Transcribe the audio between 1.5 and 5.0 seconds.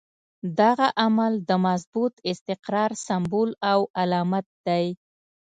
مضبوط استقرار سمبول او علامت دی.